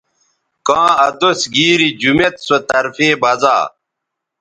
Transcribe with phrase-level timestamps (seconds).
[0.67, 3.57] کاں ادوس گیری جمیت سو طرفے بزا